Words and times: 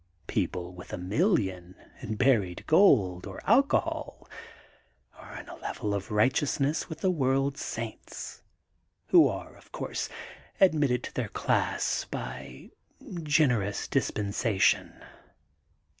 People 0.25 0.73
with 0.73 0.93
a 0.93 0.97
million 0.97 1.75
in 2.01 2.15
buried 2.15 2.63
gold 2.65 3.27
or 3.27 3.39
alcohol 3.47 4.27
are 5.15 5.37
on 5.37 5.47
a 5.47 5.55
level 5.57 5.93
of 5.93 6.09
righteousness 6.09 6.89
with 6.89 7.01
the 7.01 7.11
world 7.11 7.55
saints, 7.55 8.41
who 9.09 9.27
are, 9.27 9.55
of 9.55 9.71
course, 9.71 10.09
admitted 10.59 11.03
to 11.03 11.13
their 11.13 11.29
class 11.29 12.05
by 12.05 12.71
generous 13.23 13.87
dispensation. 13.87 15.03